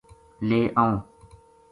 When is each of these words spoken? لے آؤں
لے 0.47 0.59
آؤں 0.83 0.95